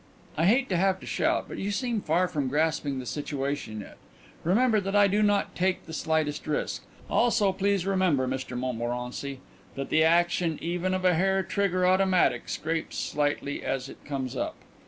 I 0.35 0.47
hate 0.47 0.67
to 0.69 0.77
have 0.77 0.99
to 1.01 1.05
shout, 1.05 1.45
but 1.47 1.59
you 1.59 1.69
seem 1.69 2.01
far 2.01 2.27
from 2.27 2.47
grasping 2.47 2.97
the 2.97 3.05
situation 3.05 3.81
yet. 3.81 3.97
Remember 4.43 4.79
that 4.79 4.95
I 4.95 5.05
do 5.05 5.21
not 5.21 5.55
take 5.55 5.85
the 5.85 5.93
slightest 5.93 6.47
risk. 6.47 6.83
Also 7.07 7.53
please 7.53 7.85
remember, 7.85 8.27
Mr 8.27 8.57
Montmorency, 8.57 9.41
that 9.75 9.89
the 9.91 10.03
action 10.03 10.57
even 10.59 10.95
of 10.95 11.05
a 11.05 11.13
hair 11.13 11.43
trigger 11.43 11.85
automatic 11.85 12.49
scrapes 12.49 12.97
slightly 12.97 13.61
as 13.63 13.89
it 13.89 14.03
comes 14.03 14.35
up. 14.35 14.55